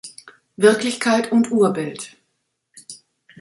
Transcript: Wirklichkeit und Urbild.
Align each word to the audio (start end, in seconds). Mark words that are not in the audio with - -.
Wirklichkeit 0.57 1.31
und 1.31 1.51
Urbild. 1.51 2.17